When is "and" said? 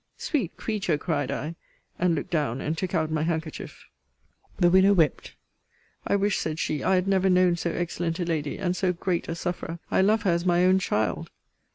1.99-2.15, 2.59-2.75, 8.57-8.75